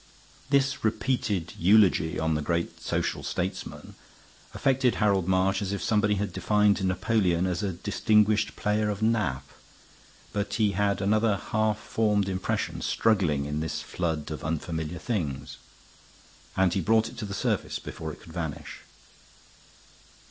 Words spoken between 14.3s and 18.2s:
of unfamiliar things, and he brought it to the surface before